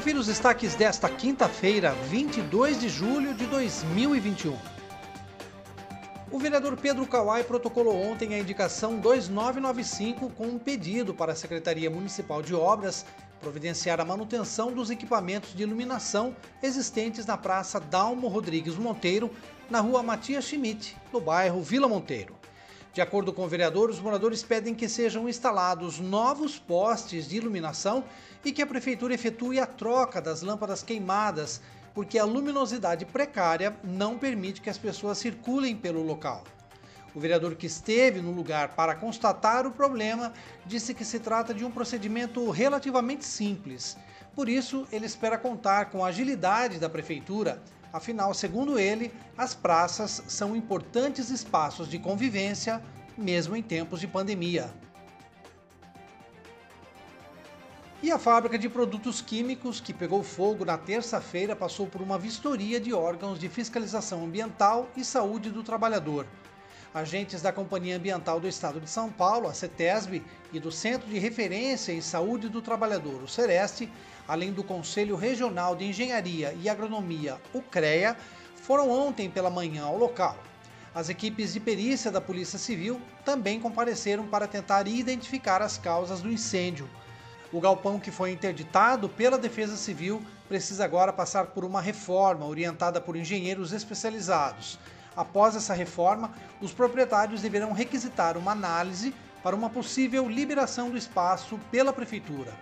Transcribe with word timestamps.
Confira 0.00 0.18
os 0.18 0.28
destaques 0.28 0.74
desta 0.74 1.10
quinta-feira, 1.10 1.92
22 2.08 2.80
de 2.80 2.88
julho 2.88 3.34
de 3.34 3.44
2021. 3.44 4.56
O 6.30 6.38
vereador 6.38 6.74
Pedro 6.78 7.06
Kawai 7.06 7.44
protocolou 7.44 7.94
ontem 7.94 8.34
a 8.34 8.38
indicação 8.38 8.96
2995 8.96 10.30
com 10.30 10.46
um 10.46 10.58
pedido 10.58 11.12
para 11.12 11.32
a 11.32 11.36
Secretaria 11.36 11.90
Municipal 11.90 12.40
de 12.40 12.54
Obras 12.54 13.04
providenciar 13.42 14.00
a 14.00 14.04
manutenção 14.06 14.72
dos 14.72 14.88
equipamentos 14.88 15.54
de 15.54 15.64
iluminação 15.64 16.34
existentes 16.62 17.26
na 17.26 17.36
Praça 17.36 17.78
Dalmo 17.78 18.26
Rodrigues 18.26 18.76
Monteiro, 18.76 19.30
na 19.68 19.80
rua 19.80 20.02
Matias 20.02 20.46
Schmidt, 20.46 20.96
no 21.12 21.20
bairro 21.20 21.60
Vila 21.60 21.86
Monteiro. 21.86 22.39
De 22.92 23.00
acordo 23.00 23.32
com 23.32 23.44
o 23.44 23.48
vereador, 23.48 23.88
os 23.88 24.00
moradores 24.00 24.42
pedem 24.42 24.74
que 24.74 24.88
sejam 24.88 25.28
instalados 25.28 26.00
novos 26.00 26.58
postes 26.58 27.28
de 27.28 27.36
iluminação 27.36 28.02
e 28.44 28.50
que 28.50 28.60
a 28.60 28.66
prefeitura 28.66 29.14
efetue 29.14 29.60
a 29.60 29.66
troca 29.66 30.20
das 30.20 30.42
lâmpadas 30.42 30.82
queimadas, 30.82 31.60
porque 31.94 32.18
a 32.18 32.24
luminosidade 32.24 33.04
precária 33.04 33.76
não 33.84 34.18
permite 34.18 34.60
que 34.60 34.68
as 34.68 34.78
pessoas 34.78 35.18
circulem 35.18 35.76
pelo 35.76 36.02
local. 36.02 36.42
O 37.14 37.18
vereador 37.18 37.56
que 37.56 37.66
esteve 37.66 38.20
no 38.20 38.30
lugar 38.30 38.76
para 38.76 38.94
constatar 38.94 39.66
o 39.66 39.72
problema 39.72 40.32
disse 40.64 40.94
que 40.94 41.04
se 41.04 41.18
trata 41.18 41.52
de 41.52 41.64
um 41.64 41.70
procedimento 41.70 42.48
relativamente 42.50 43.24
simples. 43.24 43.96
Por 44.34 44.48
isso, 44.48 44.86
ele 44.92 45.06
espera 45.06 45.36
contar 45.36 45.86
com 45.86 46.04
a 46.04 46.08
agilidade 46.08 46.78
da 46.78 46.88
prefeitura. 46.88 47.60
Afinal, 47.92 48.32
segundo 48.32 48.78
ele, 48.78 49.12
as 49.36 49.54
praças 49.54 50.22
são 50.28 50.54
importantes 50.54 51.30
espaços 51.30 51.88
de 51.88 51.98
convivência, 51.98 52.80
mesmo 53.18 53.56
em 53.56 53.62
tempos 53.62 53.98
de 53.98 54.06
pandemia. 54.06 54.72
E 58.02 58.10
a 58.10 58.18
fábrica 58.18 58.56
de 58.56 58.68
produtos 58.68 59.20
químicos 59.20 59.78
que 59.78 59.92
pegou 59.92 60.22
fogo 60.22 60.64
na 60.64 60.78
terça-feira 60.78 61.54
passou 61.54 61.86
por 61.86 62.00
uma 62.00 62.18
vistoria 62.18 62.80
de 62.80 62.94
órgãos 62.94 63.38
de 63.38 63.48
fiscalização 63.48 64.24
ambiental 64.24 64.88
e 64.96 65.04
saúde 65.04 65.50
do 65.50 65.62
trabalhador. 65.62 66.26
Agentes 66.92 67.40
da 67.40 67.52
Companhia 67.52 67.96
Ambiental 67.96 68.40
do 68.40 68.48
Estado 68.48 68.80
de 68.80 68.90
São 68.90 69.10
Paulo, 69.12 69.46
a 69.46 69.54
CETESB, 69.54 70.24
e 70.52 70.58
do 70.58 70.72
Centro 70.72 71.08
de 71.08 71.20
Referência 71.20 71.92
em 71.92 72.00
Saúde 72.00 72.48
do 72.48 72.60
Trabalhador, 72.60 73.22
o 73.22 73.28
CEREST, 73.28 73.88
além 74.26 74.52
do 74.52 74.64
Conselho 74.64 75.14
Regional 75.14 75.76
de 75.76 75.84
Engenharia 75.84 76.52
e 76.60 76.68
Agronomia, 76.68 77.40
o 77.54 77.62
CREA, 77.62 78.16
foram 78.56 78.90
ontem 78.90 79.30
pela 79.30 79.48
manhã 79.48 79.84
ao 79.84 79.96
local. 79.96 80.36
As 80.92 81.08
equipes 81.08 81.52
de 81.52 81.60
perícia 81.60 82.10
da 82.10 82.20
Polícia 82.20 82.58
Civil 82.58 83.00
também 83.24 83.60
compareceram 83.60 84.26
para 84.26 84.48
tentar 84.48 84.88
identificar 84.88 85.62
as 85.62 85.78
causas 85.78 86.20
do 86.20 86.32
incêndio. 86.32 86.90
O 87.52 87.60
galpão 87.60 88.00
que 88.00 88.10
foi 88.10 88.32
interditado 88.32 89.08
pela 89.08 89.38
Defesa 89.38 89.76
Civil 89.76 90.20
precisa 90.48 90.84
agora 90.84 91.12
passar 91.12 91.46
por 91.46 91.64
uma 91.64 91.80
reforma 91.80 92.44
orientada 92.46 93.00
por 93.00 93.14
engenheiros 93.14 93.72
especializados. 93.72 94.76
Após 95.20 95.54
essa 95.54 95.74
reforma, 95.74 96.32
os 96.62 96.72
proprietários 96.72 97.42
deverão 97.42 97.72
requisitar 97.74 98.38
uma 98.38 98.52
análise 98.52 99.14
para 99.42 99.54
uma 99.54 99.68
possível 99.68 100.26
liberação 100.26 100.88
do 100.88 100.96
espaço 100.96 101.60
pela 101.70 101.92
prefeitura. 101.92 102.54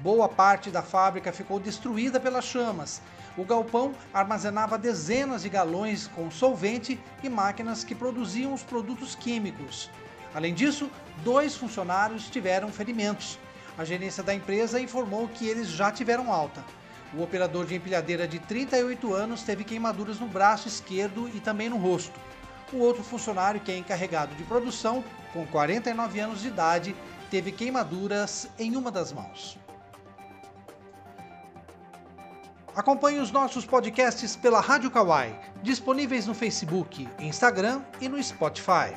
Boa 0.00 0.28
parte 0.28 0.68
da 0.68 0.82
fábrica 0.82 1.30
ficou 1.30 1.60
destruída 1.60 2.18
pelas 2.18 2.44
chamas. 2.44 3.00
O 3.36 3.44
galpão 3.44 3.94
armazenava 4.12 4.76
dezenas 4.76 5.42
de 5.42 5.48
galões 5.48 6.08
com 6.08 6.28
solvente 6.28 6.98
e 7.22 7.28
máquinas 7.28 7.84
que 7.84 7.94
produziam 7.94 8.52
os 8.52 8.64
produtos 8.64 9.14
químicos. 9.14 9.88
Além 10.34 10.52
disso, 10.52 10.90
dois 11.22 11.54
funcionários 11.54 12.28
tiveram 12.28 12.72
ferimentos. 12.72 13.38
A 13.78 13.84
gerência 13.84 14.24
da 14.24 14.34
empresa 14.34 14.80
informou 14.80 15.28
que 15.28 15.46
eles 15.46 15.68
já 15.68 15.92
tiveram 15.92 16.32
alta. 16.32 16.64
O 17.14 17.22
operador 17.22 17.66
de 17.66 17.74
empilhadeira 17.74 18.26
de 18.26 18.38
38 18.38 19.12
anos 19.12 19.42
teve 19.42 19.64
queimaduras 19.64 20.18
no 20.18 20.26
braço 20.26 20.66
esquerdo 20.66 21.28
e 21.34 21.40
também 21.40 21.68
no 21.68 21.76
rosto. 21.76 22.18
O 22.72 22.78
outro 22.78 23.04
funcionário, 23.04 23.60
que 23.60 23.70
é 23.70 23.76
encarregado 23.76 24.34
de 24.34 24.44
produção, 24.44 25.04
com 25.32 25.46
49 25.46 26.20
anos 26.20 26.40
de 26.40 26.48
idade, 26.48 26.96
teve 27.30 27.52
queimaduras 27.52 28.48
em 28.58 28.76
uma 28.76 28.90
das 28.90 29.12
mãos. 29.12 29.58
Acompanhe 32.74 33.18
os 33.18 33.30
nossos 33.30 33.66
podcasts 33.66 34.34
pela 34.34 34.58
Rádio 34.58 34.90
Kawai, 34.90 35.38
disponíveis 35.62 36.26
no 36.26 36.32
Facebook, 36.32 37.06
Instagram 37.18 37.82
e 38.00 38.08
no 38.08 38.22
Spotify. 38.22 38.94